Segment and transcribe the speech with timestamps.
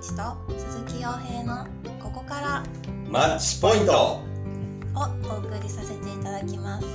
[0.00, 1.66] 一と鈴木洋平の
[2.00, 2.62] ここから。
[3.10, 3.92] マッチポイント。
[3.92, 4.22] を
[5.24, 6.86] お送りさせていただきます。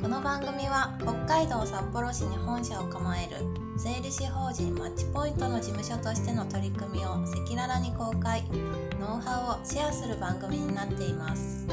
[0.00, 3.38] この番組は北海道札幌市に本社を構える
[3.76, 7.26] 税理士法人マッチポイントの事務所としての取り組みを赤
[7.56, 8.44] 裸々に公開
[9.00, 11.66] ノウハウをシェアする番組になっています。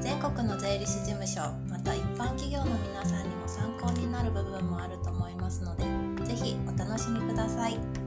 [0.00, 5.84] 全国の税理士事務所また一般企業の皆さんにも参考になる部分もあると思いますので
[6.24, 8.01] ぜひお楽しみください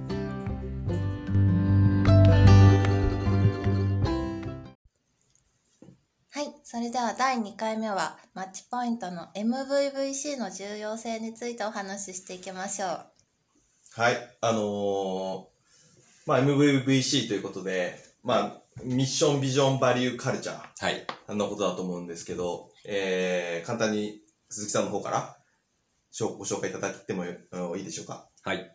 [6.76, 13.00] それでは第2回目はマッチポイントの MVVC の重要性についてお話ししていきましょう。
[13.96, 15.44] はい、あのー
[16.28, 21.08] まあ MVVC ということで、まあミッション、ビジョン、バリュー、カルチャーはい。
[21.30, 25.38] のことだと思うんですけど、えー、簡単に鈴木さんの方から
[26.12, 27.30] しょご紹介いただいてもい
[27.80, 28.28] いでしょうか？
[28.44, 28.70] はい。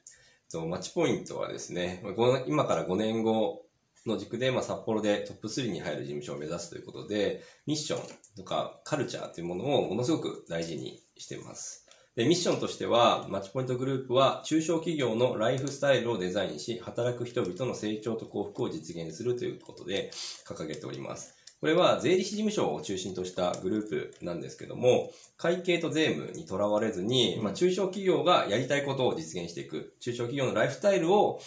[0.54, 3.60] マッチポイントはですね、まあご今から5年後
[4.06, 8.02] の軸で、まあ、札幌でトップ3に入る事務所を目指すということで、ミッション
[8.36, 11.86] とかカルチャーというものをものすごく大事にしています。
[12.16, 20.10] で、ミッションとしては、マッチポイントグループは中小企業のライフスタイルをデザインし、働く人々の成長と幸福を実現するということで
[20.44, 21.34] 掲げております。
[21.60, 31.38] これは税理士事務所を中心としたグループなんですけども、会計と税務にとらわれずに、まあ、中小企業がやりたいことを実現していく、中小企業のライフスタイルを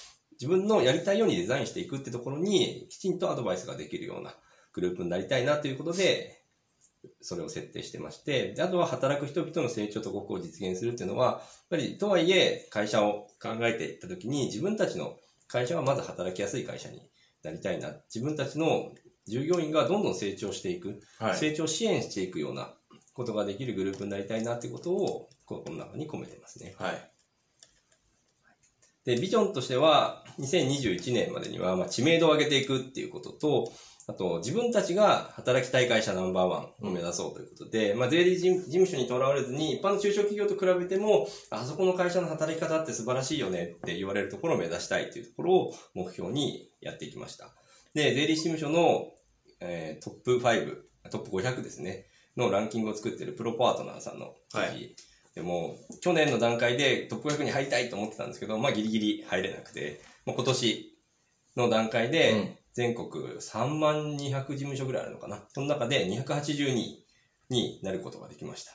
[0.44, 4.36] 自分のやりたいようにデザインしていくってところに、きちんとアドバイスができるような
[4.74, 6.44] グループになりたいなということで、
[7.22, 15.16] それを設定してまして、であとは働く人々の成長と幸福を実現するっていうのは、やっぱりとはいえ会社を考えていったときに自分たちの
[15.48, 17.10] 会社はまず働きやすい会社に
[17.44, 17.94] なりたいな。
[18.14, 18.92] 自分たちの
[19.28, 21.40] 従業員がどんどん成長していく、はい。
[21.40, 22.74] 成長支援していくような
[23.14, 26.74] ことができるグループになりたいなっていうことを、この中に込めてますね。
[26.78, 27.13] はい。
[29.06, 33.72] で、ビジョンとしては、2021年までには、まあ、知名度を上げていくっていうことと、
[34.08, 47.54] あと、自分たちが働きたい会社ナンバーワンを目指そうということで、まあ、税理事務所にとらわれずに、一般の中小企業と比べても、あそこの会社の働き方って素晴らしいよねって言われるところを目指したいというところを目標にやっていきました。
[47.94, 49.12] で、税理士事務所の、
[49.62, 50.78] えートップ5、
[51.10, 52.06] トップ500ですね、
[52.36, 54.96] のランキングを作っているプロパートナーさんの記事、はい
[55.36, 60.98] でも、去年の段階でトップ500に入りたいと思ってたんですけど、まあギリギリ入れなくて、もう今年
[61.58, 65.44] の段階うんで、全国3万200事務所ぐらいあるのかな。
[65.50, 66.98] その中で282
[67.50, 68.72] になることができました。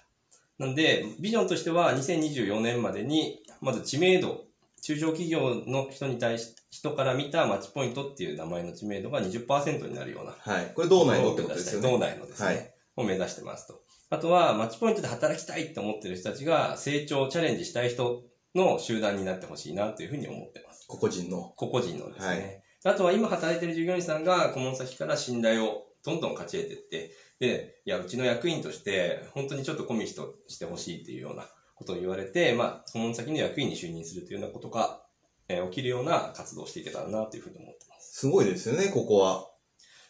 [0.58, 4.44] なんで、ビジョンとしては2024年までに、まず知名度、
[4.82, 10.72] 中小企業の人に対し、人から見たマッチポイントっていう名前の知名度が20%になるようなはい。
[10.74, 11.90] これ道内のってことですよね。
[11.90, 13.80] 道内のですね、はいを目指してますと。
[14.10, 18.22] あとは、マッチポイントで働きたいって思ってる人たちが成長、チャレンジしたい人
[18.54, 20.86] の集団になってほしいなというふうに思ってます。
[20.88, 21.52] 個々人の。
[21.56, 22.28] 個々人のですね。
[22.28, 27.10] はいあとは今働いてる従業員さんが顧問先から信頼をどんどん勝ち得ていって、
[27.40, 35.02] で、いや、うちの役員として本当にちょっとコミットしてほしいっていうようなことを言われて、まあ、顧問先の役員に就任するというようなことが、
[35.48, 38.20] えー起きるような活動をしていけたらなというふうに思ってます。
[38.20, 39.46] すごいですよね、ここは。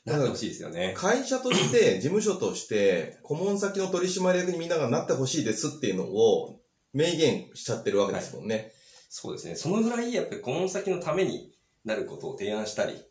[0.04, 0.94] なってほしいですよね。
[0.96, 6.60] 会社として、 事務所として、顧問先の取締役にみんながなってほしいですっていうのを
[6.92, 8.72] 明言しちゃってるわけですもんね。
[9.08, 9.54] そうですね。
[9.56, 11.52] そのぐらい、やっぱり顧問先のために
[11.84, 13.02] なることを提案したり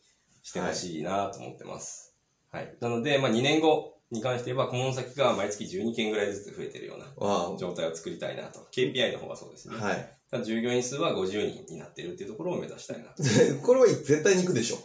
[0.43, 2.15] してほしいなと思ってます。
[2.51, 2.75] はい。
[2.79, 8.67] なので、まあ2年後に関して言えば、顧問先が毎月12件ぐらいずつ増えてるようなわ状態を作りたいなと。
[8.71, 9.75] KPI の方がそうですね。
[9.79, 10.43] あはい。
[10.43, 13.23] 従業員数は50人になってるっていうところを目指したいなと。
[13.65, 14.77] これは絶対に行くでしょ。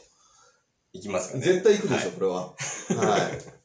[0.92, 1.42] いきますかね。
[1.42, 2.54] 絶対行くでしょ、はいこれは。
[3.10, 3.62] はい。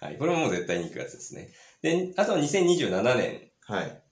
[0.00, 0.18] はい。
[0.18, 1.50] これももう絶対に行くやつですね。
[1.82, 4.02] で、あとは2027年はい。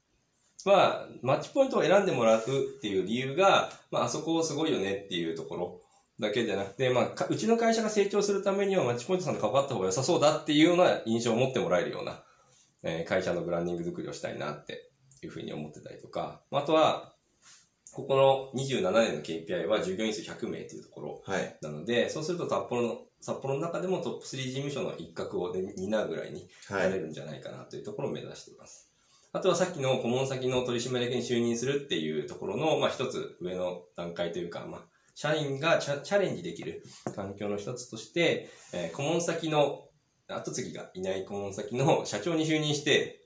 [0.64, 2.42] は、マッチポイントを選んでもらうっ
[2.80, 5.80] ていう理由が、まあ、あそこすごいよねっていうところ
[6.18, 12.22] だけじゃなくて、まあか、うちの会社が成長するためにはマッチポイントさんと関わった方が良さそうだっていうような印象を持ってもらえるような、
[12.82, 14.90] えー会社のブランディング作りをしたいなって
[15.22, 17.14] いうふうに思ってたりとか、あとは、
[17.96, 21.56] ここの27年の KPI は従業員数100名っていうところはい。
[21.62, 26.98] なので、そうすると札幌の、札幌の中でもトップ3事務所の一角を、ね、担うぐらいにはなれい。
[27.00, 28.92] るんじゃないかなというところを目指しています。
[29.32, 34.84] あとはさっきの顧問先の取締役に就任するっていうところの、まあ一つ上の段階というか、まあ
[35.14, 36.82] 社員がチャチャレンジできる
[37.14, 39.84] 環境の一つとして、えー顧問先の
[40.28, 43.25] 後継ぎがいない顧問先の社長に就任して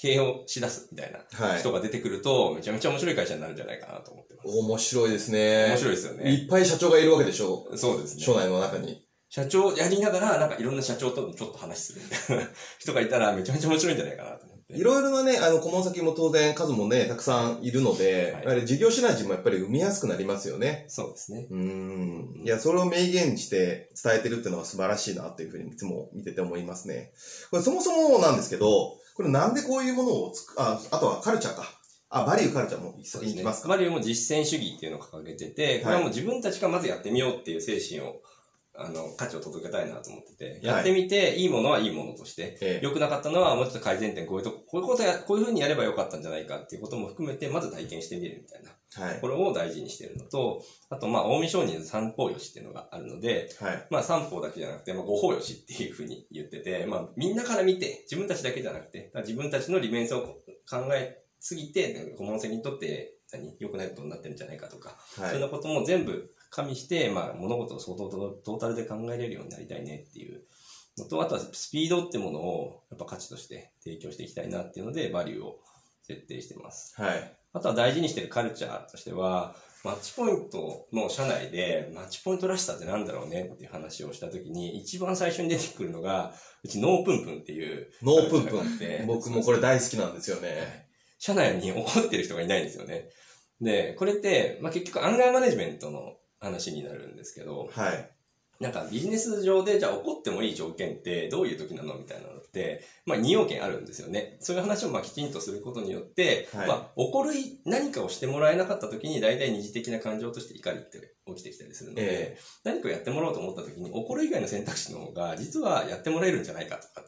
[0.00, 1.72] 経営をしだすみたいなはい人。
[1.72, 4.48] が出てくると、めちゃめちゃ面白い会社になるんじゃないかなと思ってます。
[4.48, 5.66] 面白いですね。
[5.70, 6.32] 面白いですよね。
[6.32, 7.68] いっぱい社長がいるわけでしょ。
[7.76, 8.22] そうですね。
[8.22, 9.04] 署内の中に。
[9.28, 14.74] 社長やりながら、なんかいろんな社長とちょっと話するみたいな 人がいたらめちゃめちゃ面白いんじゃないかなと思って。
[14.74, 20.84] いろいろなね、あの、顧問先も当然数もね、たくさんいるので、はいやはり事業シナジーもやっぱり生みやすくなりますよね。
[20.88, 21.46] そうですね。
[21.50, 22.42] うーん。
[22.44, 27.12] いや、それを明言して伝えてるっていうのは素晴らしいなっていうふうにいつも見てて思いますね。
[27.50, 31.64] これそもそもなんですけど、これなんでこういうものをつく、あ、あとはカルチャーか。
[32.08, 33.68] あ、バリューカルチャーも先に行きますか。
[33.68, 38.20] バリューも実践主義っていうのを掲げてて、これはもう自分たちがまずやってみようっていう精神を、
[38.80, 48.70] あの、価値を届けたいなと思ってて、やってみて、いいものはいいものとして、ええ良くなかったのはもうちょっと改善点、こういうとこ、こういうことや、こういうふうにやればよかったんじゃないかっていうことも含めて、まず体験してみるみたいな。
[49.04, 49.20] はい。
[49.20, 53.86] これを大事にしてるのと、あと、まあ、近江商人の三方よしっていうのがあるので、はい。
[53.90, 70.42] まあ、三方だけじゃなくて、まあ、五方よしっていうふうに言ってて、まあ、みんなから見て、自分たちだけじゃなくて、自分たちの利便性を考えすぎて、顧問性にとって何良くないことになってるんじゃないかとか、はいそんなことも全部加味して、まあ、物事を相当トトータルで考えれるようになりたいねっていう
[70.96, 75.60] のと、あとはスピードってものをやっぱ価値として提供していきたいなっていうので、バリューを
[76.02, 76.94] 設定してます。
[77.00, 77.38] はい。
[77.52, 79.54] あとは大事にしてるカルチャーとしては、
[79.84, 86.34] マッチポイントの社内で、マッチポイントらしさってなんだろうねっていう話をしたときに、一番最初に出てくるのが、
[86.64, 87.90] うちノープンプンっていう。
[88.02, 89.06] ノープンプカルチャーがあってン。
[89.08, 90.88] 僕もこれ大好きなんですよね。
[91.18, 93.08] 社内に怒ってる人がいないんですよね。
[93.60, 98.10] で、これって、まあ、結局アンガーマネジメントの話になるんですけど、はい。
[98.60, 104.36] なんかビジネス上でじゃあ怒ってもいい条件ってどういう時なのみたいなのって、まあ2要件あるんですよね。
[104.40, 107.32] そういう話をまあきちんとすることによって、はいまあ怒る
[107.64, 117.06] 何かをしてもらえなかった時に大体二次的な感情として怒りって起きてきたりするので、え何かをやってもらおうと思った時に怒る以外の選択肢の方が実はやってもらえるんじゃないかとか、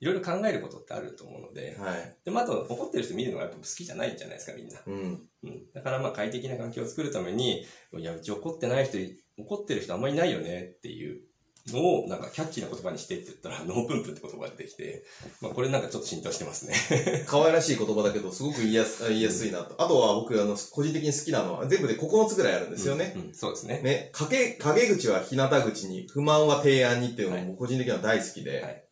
[0.00, 2.16] いろいろ考えることってあると思うので、はい。
[2.24, 4.80] で、まあ、あと怒ってる人見るのがやっぱ好きじゃないじゃないですか、みんな。
[4.86, 5.28] うん。
[5.44, 5.72] うん。
[5.74, 7.66] だからまあ快適な環境を作るために、
[7.98, 8.96] いや、うち怒ってない人、
[9.36, 11.20] 怒ってる人あんまりいないよねっていう
[11.68, 15.04] のを、なんかキャッチーな言葉にしてって言ったら、 ノープンプンって言葉が出てきて、
[15.42, 16.74] まあこれなんかちょっと浸透してますね。
[17.28, 19.74] 可愛らしい言葉だけど、すごく言いやす言いやすいなと。
[19.82, 23.12] あとは僕、あの、個人的に好きなのは、全部で9つぐらいあるんですよね。
[23.16, 23.22] うん。
[23.22, 23.82] うんそうですね。
[23.82, 28.60] ね、陰、陰口は日向口に、不満は提案にっていうのも個人的には大好きで。
[28.62, 28.84] はい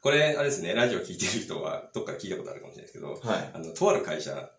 [0.00, 3.50] これ、あれですね、ラジオ聞いてる人は、どっかで聞いたことあるかもしれないですけど、はい。
[3.52, 4.50] あの、とある会社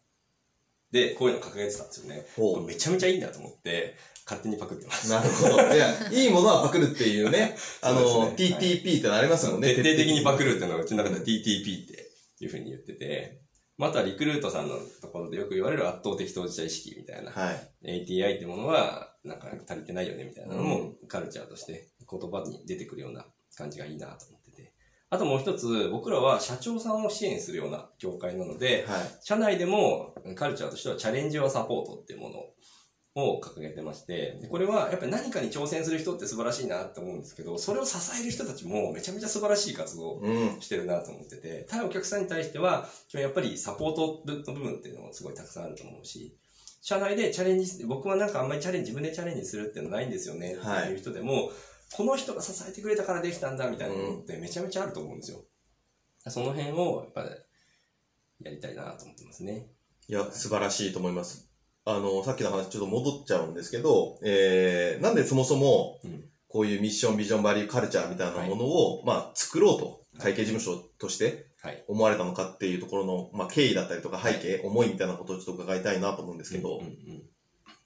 [0.91, 2.25] でこういうの掲げてたんですよね。
[2.35, 3.95] これめちゃめちゃいいなと思って、
[4.25, 5.09] 勝手にパクってます。
[5.09, 5.73] なるほど。
[5.73, 7.55] いや、 いいものはパクるっていうね。
[7.81, 9.73] あの、ね TTP ってのありますもんね。
[9.73, 10.51] 徹底的にパクる。
[10.53, 12.09] るっていうのがうちの中では TTP って
[12.39, 13.41] いうふうに言ってて、
[13.77, 18.05] またリクルートさんのところでよく言われる圧倒的当事者意識みたいな、はい。
[18.05, 24.40] ATI ってものはなんか足りてないよねみたいなのうもカルチャーとして言葉に出てくるような感じがいいなと思ってて。
[25.13, 29.01] あともう一つ、僕らは社長さんを支援するような協会なので、はい。
[29.21, 40.61] 社内でもカルチャーとしてはチャレンジはサポートっていうものを掲げてまして、でこれはやっぱり何かに挑戦する人って素晴らしいなって思うんですけど、それを支える人たちもめちゃめちゃ素晴らしい活動をうん。
[40.61, 46.37] してるなと思ってて、対お客さんに対しては、やっぱりサポートの部分っていうのもすごいたくさんあると思うし、
[46.81, 51.51] 社内でチャレンジ僕はなんかあんまりチャレンジ、自分でチャレンジするっていうのないんですよねっていう人でも、
[51.93, 55.39] この人が支えてくれたからできたんだみたいなのってめちゃめちゃあると思うんですよ。
[56.27, 57.29] その辺をやっぱり
[58.45, 59.67] やりたいなと思ってますね。
[60.07, 61.49] いや、素晴らしいと思います。
[61.85, 71.83] あの、さっきの話ちょっと戻っちゃうんですけど、えー、なんでそもそもうん、こういうミッション、ビジョン、バリュー、カルチャーみたいなものを、まあ、作ろうと、会計事務所としてはい。
[71.87, 77.23] 思われたのかっていうところの、まあ、経緯だったりとか背景、思いみたいなことをちょっと伺いたいなと思うんですけど、うんうんうん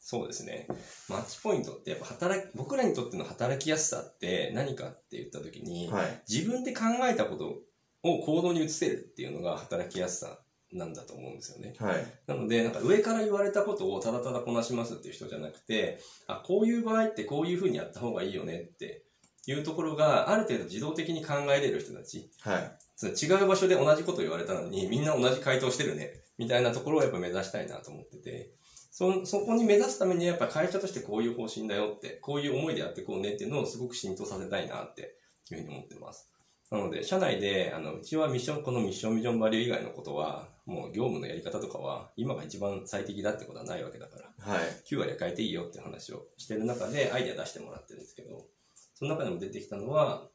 [0.07, 0.67] そうですね。
[1.09, 6.21] マッチポイントってやっぱ働き、僕らにとっての働きやすさって何かって言った時に、はい。
[6.29, 7.63] 自分で考えたこと
[8.03, 10.37] を行動に移せるっていうのが働きやすさ
[10.71, 11.73] なんだと思うんですよね。
[11.79, 12.05] はい。
[12.27, 15.97] なので、なんか上から言われたことをただただこなしますっていう人じゃなくて、
[16.27, 19.05] あ、こういう場合ってこういうふうにやった方がいいよねって
[19.47, 22.29] いうところがある程度自動的に考えれる人たち。
[22.41, 22.77] はい。
[22.95, 26.11] その違う場所で同じこと言われたのにみんな同じ回答してるね。
[26.37, 28.51] みたいなところをやっぱ目指したいなと思ってて。
[28.97, 35.17] そ、そこに目指すためにやっぱ会社としてこういう方針だよって、こういう思いでやっていこうねっていうのをすごく浸透させたいなって
[35.51, 36.31] いうふうに思ってます。
[36.71, 44.63] なので、社内で、あの、うちはミッション、このミッションビジョンバリュー以外のことは、もう業務のやり方とかは、今が一番最適だってことはないわけだから、はい。
[44.89, 48.47] 9割は変えていいよって話をしてる中で、アイデア出してもらってるんですけど、
[48.93, 50.29] その中でも出てきたのは、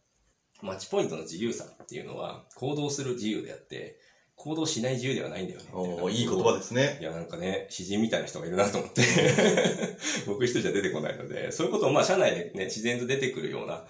[0.61, 3.99] マッチポイントの自由さっていうのは、行動する自由であって、
[4.43, 5.67] 行動しない自由ではないんだよね。
[5.73, 7.05] おーいい言葉ですねい。
[7.05, 9.03] や、なんかね、詩人みたいな人がいるなと思って、
[10.27, 13.85] 僕一人じゃ出てこないので、そういうことをまあ社内でね、自然と出てくるような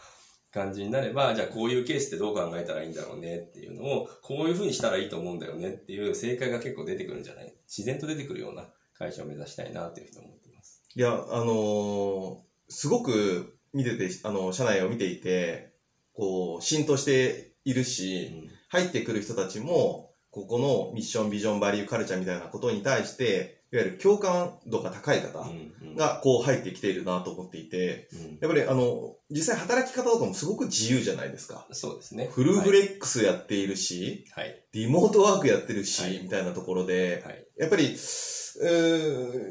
[0.51, 7.55] 感じになれば、じゃあこういうケースってどう考えたらいいんだろうねっていうのを、こういうふうにしたらいいと思うんだよねっていう正解が結構出てくるんじゃない？
[7.69, 10.83] 自然と出てくるような会社を目指したいなというふうに思っています。
[10.97, 15.71] いや、あのーすごく見てて、あの、社内を見ていて、
[16.13, 31.67] こう、浸透しているし、入ってくる人たちも、ここのミッション、ビジョン、バリュー、カルチャーみたいなことに対して、いわゆる共感度が高い方うんがこう入ってきているなと思っていて、うんやっぱりあの、実際働き方とかもすごく自由じゃないですか。
[31.73, 32.29] そうですね。
[32.31, 34.61] フルフレックスやっているし、はい。
[34.73, 37.45] リモートワークやってるし、はいみたいなところで、はい。
[37.59, 37.95] やっぱり、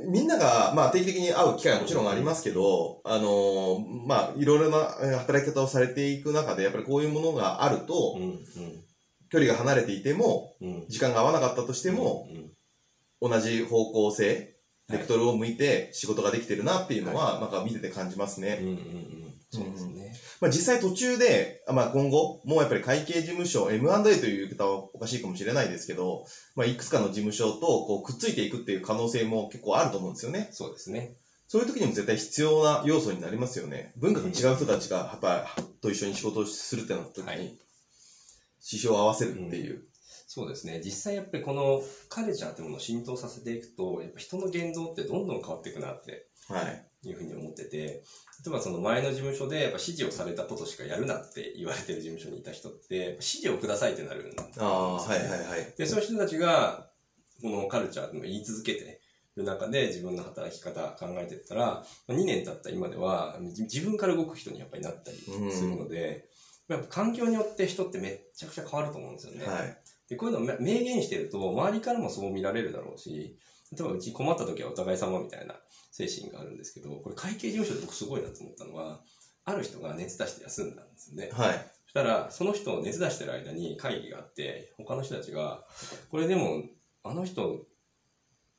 [0.07, 8.21] みんなが、まあ、定期的に会う機会はもちろんありますけど、あのーまあ、いろいろなえー働き方をされていく中で、やっぱりこういうものがあると、うん。
[8.21, 8.39] うん。
[9.29, 10.85] 距離が離れていても、うん。
[10.87, 12.27] 時間が合わなかったとしても、
[13.21, 14.55] うん、同じ方向性、
[14.89, 15.19] ベクトル。
[15.19, 18.59] ルを向いて仕事ができてるなっていうのは、なんか見てて感じますね。
[19.51, 20.13] そうですね。
[20.41, 30.49] まあ、実際途中で、あまあ、今後、もうやっぱり会計事務所、M&A という言い方はおかしいかもしれないですけど、まあ、いくつかの事務所とこうくっついていくっていう可能性も結構あると思うんですよね。
[30.51, 31.15] そうですね。
[31.47, 33.91] そういう時にも絶対必要な要素になりますよね。
[33.97, 37.57] 文化が違う人たちが、やっぱり、と一緒に仕事をするってなった時はいに、
[38.61, 39.83] 指標を合わせるっていう。
[40.27, 40.79] そうですね。
[40.83, 46.89] 実際やっぱりこのカルチャーってものを浸透させていくと、やっぱ人の言動ってどんどん変わっていくなってはい。
[47.03, 47.77] いうふうに思ってて、
[48.45, 55.73] 例えばその前の事務所でやっぱ指示をされたことしかやるなって言われてる事務所にいた人って、指示をくださいってなるんですよああ、はいはいはい。
[55.77, 56.85] で、そういう人たちが、
[57.41, 58.99] このカルチャーでも言い続けて
[59.35, 65.17] る中で自分の働き方考えてったら、2年経った今では、じ自分から動く人にやっぱりなったり
[65.49, 66.28] するので、
[66.69, 69.45] やっぱ環境によって人ってめっちゃくちゃ変わると思うんですよね。
[69.45, 69.75] はい。
[70.09, 73.35] で、こういうのを明言してると、周りからもそう見られるだろうし、
[73.71, 75.55] 例えばうち困った時はお互い様みたいな
[75.91, 78.99] 精神があるんですけど、これ会計事務所で僕すごいなと思ったのは、
[79.45, 81.29] ある人が熱出して休んだんですよね。
[81.31, 81.65] はい。
[81.85, 85.63] そしたら、その人を熱出してる間に会議があって、他の人たちが、
[86.09, 86.61] これでも、
[87.03, 87.55] あの人、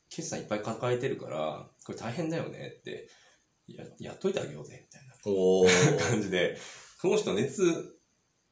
[0.08, 3.06] 決算いっぱい抱えてるから、これ大変だよねって、
[3.68, 5.06] や、やっといてあげようぜ、みたい。
[5.06, 6.56] な感じで、
[7.00, 7.94] その人熱、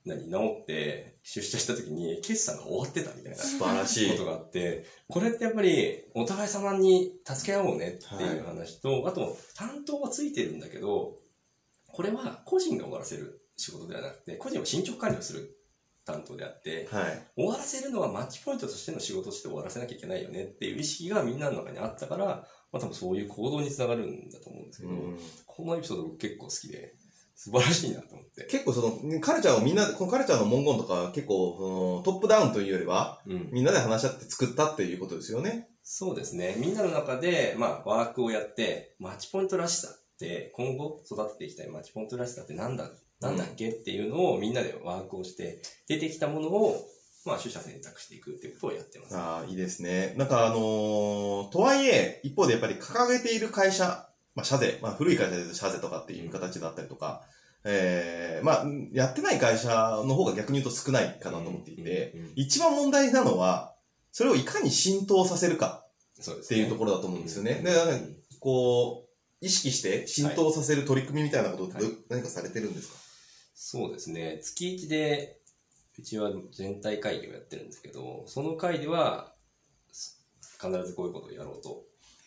[0.08, 4.24] 何、治って出社した時に、決算が終わってたみたいな素晴らしいこと。
[4.24, 11.16] があって、これってやっぱり、お互い様に助け合おうねっていう話と、あと、担当はついてるんだけど、
[11.86, 15.58] これは個人が終わらせる仕事ではなくて、個人は進捗管理をする
[16.04, 17.22] 担当であって、はい。
[17.36, 26.94] 終わらせるのはマッチポイントとしての仕事として終わらせなきゃいけないよねっていう意識がみんなの中にあったから、まあ多分そういう行動につながるんだと思うんですけど、うんこのエピソード僕結構好きで、
[27.40, 28.46] 素晴らしいなと思って。
[28.46, 33.48] 結構その、カルチャーをみんな、このカルチャーの文言とか結構、そのトップダウンというよりは、うん。
[33.52, 35.68] みんなで話し合って作ったっていうことですよね。
[35.84, 36.56] そうですね。
[36.58, 42.90] みんなの中で、まあ、ワークをやって、マッチポイントらしさって、今後育てていきたいマッチポイントらしさってなんだ、
[43.20, 46.74] なんだっけっていうのをみんなでワークをして、出てきたものを、
[47.24, 49.16] まあ、取捨選択していくっていうことをやってます。
[49.16, 50.14] ああ、いいですね。
[50.16, 54.07] なんかあのーとはいえ、一方でやっぱり掲げている会社、
[54.38, 57.24] まあ、社税、まあ、古い会社で社税とかっていう形だったりとか、
[57.64, 59.68] ええまあ、やってない会社
[60.06, 63.74] の方が逆に言うと少ないかなと思っていて、一番問題なのは、
[64.12, 65.84] それをいかに浸透させるか
[66.22, 67.56] っていうところだと思うんですよね。
[67.58, 67.72] うんで、
[68.38, 69.08] こ
[69.42, 72.94] う、意識して浸透させる取り組みみたいなことって何かされてるんですか？
[73.56, 74.38] そうですね。
[74.40, 75.40] 月1で、
[75.98, 79.34] うちは全体会議をやってるんですけど、その会では、
[79.90, 80.16] す
[80.60, 81.82] 必ずこういうことをやろうと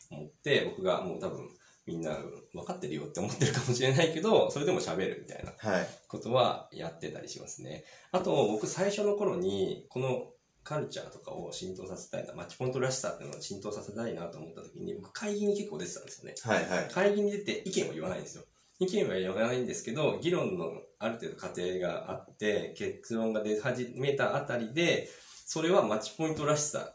[0.09, 1.47] 思って、僕がもう多分、
[1.91, 2.17] みんな
[2.53, 5.87] 分かってるよって思ってるかもしれないけど、それでも喋るみたいなはい。
[6.07, 7.83] ことはやってたりしますね。
[8.11, 10.31] あと、僕最初の頃に、この
[10.63, 16.35] カルチャーとかを浸透させたいな、マッチポイントらしさっていうのを浸透させたいなと思った時に、僕会議に結構出てたんですよね。
[16.43, 16.87] はいはい。
[16.91, 18.43] 会議に出て意見を言わないんですよ。
[18.79, 25.07] 意見は言わないんですけど、議論のある程度過程があって、結論が出始めたあたりで、
[25.45, 26.93] それはマッチポイントらしさ。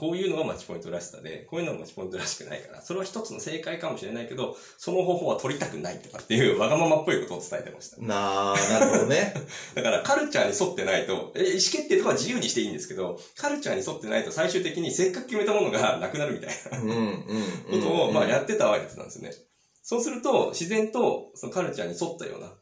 [0.00, 8.00] こういうのがマッチポイントらしさで、こういうのはマッチポイントらしくないから、それは一つの正解かもしれないけど、その方法は取りたくないとかっていうわがままっぽいことを伝えてました。
[8.00, 9.34] なあ、なるほどね。
[9.76, 16.78] だからカルチャーに沿ってないと、え意思決定とかは自由にしていいんですけど、カルチャーに沿ってないと最終的にせっかく決めたものがなくなるみたいな。
[16.78, 17.80] うん、うん。
[17.82, 19.34] ことを、まあ、っやってたわけなんですよね。
[19.82, 22.54] そうすると、自然と、そのカルチャーに沿ったような、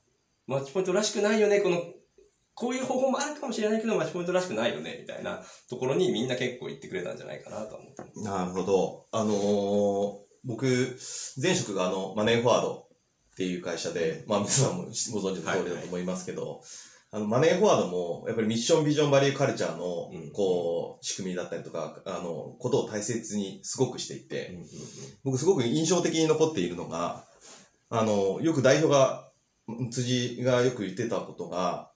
[0.49, 1.83] マッチポイントらしくないよね、この、
[2.59, 8.23] こういう方法もあるかもしれないけど、マッチポイントらしくないよね、みたいなところにみんな結構言ってくれたんじゃないかなとは思ってます。
[8.23, 9.07] なるほど。
[9.13, 10.97] あのー僕、
[11.43, 12.87] 前職があの、マネーフォワード
[13.33, 16.63] っていう会社で、まあ皆さんもご存知の通りだと思いますけど、
[17.11, 24.59] あの、マネーフォワードも、やっぱりミッション、ビジョン、バリュー、カルチャーのうん、こう、仕組みだったりとか、あの、ことを大切にすごくしていて、
[25.25, 27.25] 僕すごく印象的に残っているのが、
[27.91, 29.31] あの、よく代表が、
[29.91, 31.91] 辻がよく言ってたことが、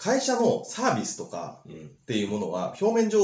[0.00, 1.72] 会社のサービスとかうん。
[1.72, 3.20] うんっていうものは表面上、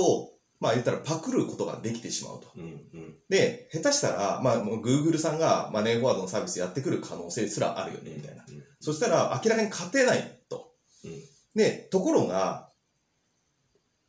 [0.61, 2.47] まあ言ったらパクることができてしまうと。
[2.57, 8.45] うんうんで、下手したら、まあ、もう Google さんがマネーフォワードのサービスやってくる可能性すらあるよね、みたいな。
[8.49, 10.71] うんそしたら明らかに勝てないと。
[11.05, 11.11] うん
[11.57, 12.69] で、ところが、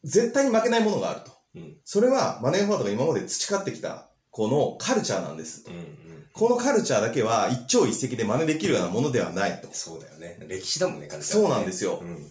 [0.04, 1.32] 絶対に負けないものがあると。
[1.56, 1.78] うん。
[1.86, 5.64] それはマネーフォワードが今まで培ってきた、このカルチャーなんです。
[5.68, 5.76] うん。
[5.76, 5.98] うん。
[6.34, 9.70] このカルチャーだけは一朝一夕で真似できるようなものではないと。
[9.72, 10.38] そうだよね。
[10.48, 12.30] 歴史だもんね、カルチャーねそうなんですようん。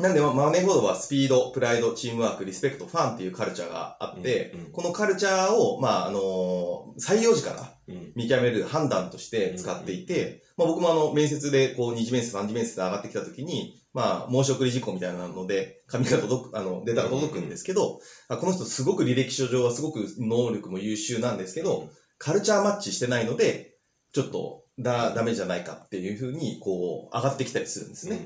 [0.00, 4.72] なんで、まマネーフォワードはスピード、プライド、チームワーク、リスペクト、ファンっていうカルチャーがあって、うんうん。
[4.72, 8.12] このカルチャーを、まあ、あのー採用時からうん。
[8.14, 21.88] 見極める判断として使っていて、まあ僕もあの、面接でこう、二次面接、三次面接で上がってきたときに、まあ、申し送り事項みたいなので、紙が届く、あの、データが届くんですけど、あこの人すごく履歴書上はすごく能力も優秀なんですけど、
[22.18, 23.78] カルチャーマッチしてないので、
[24.12, 28.20] ちょっと、だ、ダメじゃないかっていうふうに、こう、上がってきたりするんですうんね。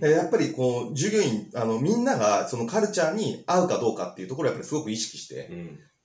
[0.00, 5.50] でやっぱりこう、従業員、あの、みんながそのカルチャーに合うかどうかっていうところをやっぱりすごく意識して。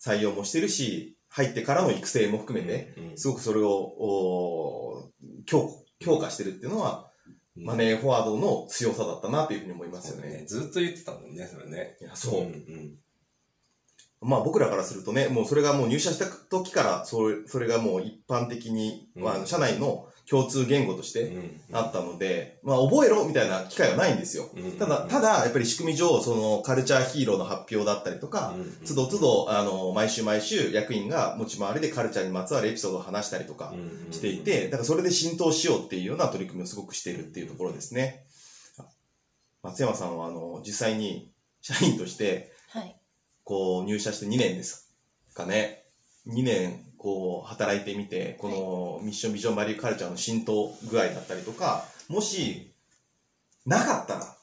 [0.04, 5.12] 採用もしてるし、入ってからの育成も含めて、うん、すごくそれを、お
[5.46, 5.70] 強、
[6.00, 7.14] 強化してるっていうのは、うん
[7.56, 10.40] マネーフォワードの強さだったなというふうに思いますよね。
[10.40, 10.46] ね。
[10.48, 11.98] ずっと言ってたもんね、それね。
[12.02, 12.96] いやそううんうん。
[14.24, 19.24] まあ僕らからするとね、もうそれがもう入社した時から、それ、それがもう一般的に、うん。
[19.24, 21.62] まあ社内の共通言語としてうん。
[21.74, 24.50] あったので、まあ覚えろみたいな機会はないんですよ。
[24.56, 24.78] うん。
[24.78, 33.74] ただ、ただ、やっぱり仕組み上、そのカルチャーヒーローの発表だったりとか、つどつど、あの、毎週毎週役員が持ち回りでカルチャーにまつわるエピソードを話したりとか
[34.12, 38.26] していて、だからそれで浸透しようっていうような取り組みをすごくしているっていうところですね。
[39.64, 42.98] 松山さんは、あの、実際に社員として、はい。
[43.44, 44.90] こう、入社して2年です
[45.34, 45.86] かね。
[46.28, 52.74] 2年、こう、働いてみて、このミッションビジョンバリューカルチャーの浸透具合だったりとか、もし、
[53.66, 54.36] なかったら、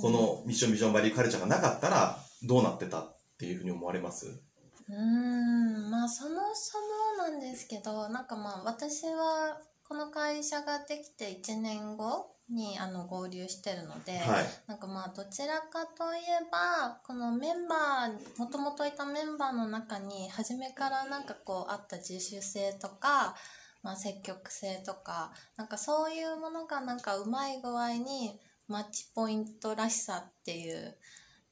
[0.00, 4.26] このミッションビジョンバリューカルチャーがなかったら、どうなってたっていうふうに思われます？
[4.26, 9.58] うーんまあそもそもなんですけどなんかまあ私は
[9.88, 14.44] この会社ができて1年後にあの合流してるので、はい。
[14.66, 23.34] なんかまあどちらかといえばこのメンバーもともといたメンバーの中に初めからなんかこうあった自主性とか、
[23.82, 28.38] まあ、積極性とかなんかそういうものがなんかうまい具合に
[28.68, 30.96] マッチポイントらしさっていう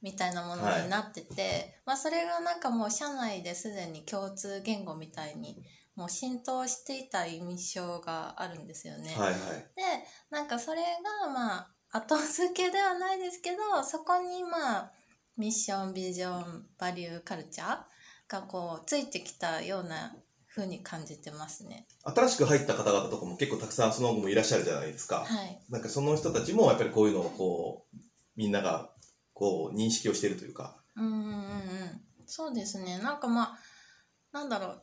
[0.02, 5.62] みたいなものになってて、まあそれがなんかもう社内ですでに共通言語みたいに
[6.02, 9.14] もう浸透していた印象があるんですよね。
[9.16, 9.38] はいはい。
[9.38, 9.82] で
[10.30, 10.80] なんかそれ
[11.24, 14.92] がまあ後付けではないですけどそこにまあ
[15.36, 17.78] ミッションビジョンバリューカルチャー
[18.26, 20.12] がこうついてきたような
[20.52, 21.86] 風に感じてますね。
[22.02, 25.20] 新しく入った方々とかも結構たくさんその後もいらっしゃるじゃないですか。
[25.24, 25.62] はい。
[25.70, 27.96] なんかその人たちもやっぱりこういうのをこう、
[28.34, 28.90] みんなが
[29.34, 30.82] こう認識をしているというか。
[30.96, 32.00] うんうんうんうん。
[32.26, 32.98] そうですね。
[32.98, 33.58] なんかまあ
[34.32, 34.82] なんだろう。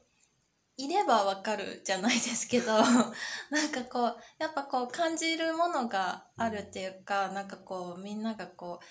[0.80, 2.72] いればわかるじゃないですけど
[3.52, 8.86] なんかこうやっぱこう感じるものがあるっていうかなんかこうみんながこう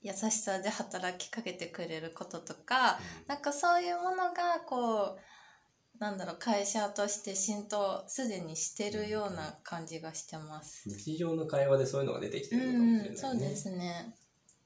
[0.00, 10.88] 優しさで働きかけてくれることとかなんかそういうものがこうなんだろう会社として浸透すでにしてるような感じがしてます。
[10.88, 14.14] 日常の会話でそういうのが出てきてうるのかもしれない、ん、ねそうですね。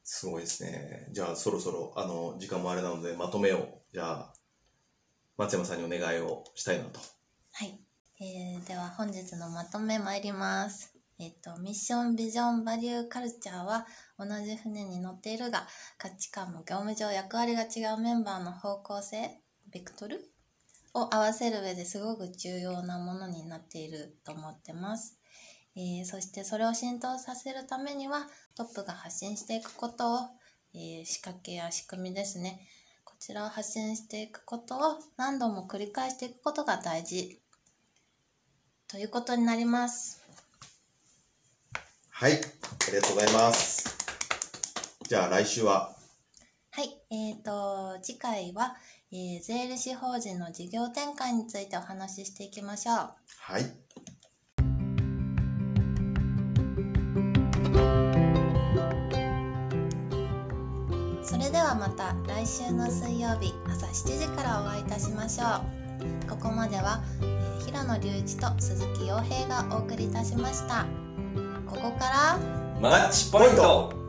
[0.04, 1.09] すごいですね。
[1.12, 4.35] じゃあそろそろ、あの、時間もあれなのでまとめを、じゃあ、
[5.40, 7.00] 松山さんにお願いをしたいなと。
[7.53, 7.81] はい、
[8.20, 10.92] えーでは本日のまとめ参ります。
[11.18, 13.87] えっ、とミッションビジョンバリューカルチャーは
[14.18, 19.40] 同じ船に乗っているが価値観も業務上役割が違うメンバーの方向性
[19.72, 20.20] ベクトル？
[20.92, 25.18] を合わせる上ですごく重要なものになっていると思ってます。
[25.74, 30.18] えーそしてそれを浸透させるためにはトップが発信していくことを、
[30.74, 32.61] えー仕掛けや仕組みですね
[33.20, 37.38] ちらを発信していくことを何度も繰り返していくことが大事
[38.88, 40.22] ということになります。
[42.09, 42.33] はい。
[42.33, 42.37] あ
[42.90, 43.94] りがとうございます。
[45.06, 45.94] じゃあ来週は、
[46.70, 48.74] はい、えーと、次回は、
[49.12, 52.96] えー税理士法人の事業展開についてお話ししていきましょう。
[52.96, 53.89] はい。
[61.70, 65.62] はまた来週の水曜日朝7時からお会いいたしましょ
[66.26, 66.28] う。
[66.28, 70.85] ここまでは、え平野隆一と鈴木洋平がお送りいたしました。
[71.66, 74.00] ここからマッチポイント